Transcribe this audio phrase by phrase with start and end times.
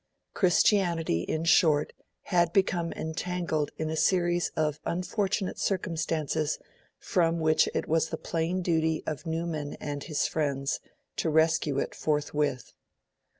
[0.33, 1.93] Christianity, in short,
[2.23, 6.57] had become entangled in a series of unfortunate circumstances
[6.97, 10.79] from which it was the plain duty of Newman and his friends
[11.17, 12.73] to rescue it forthwith.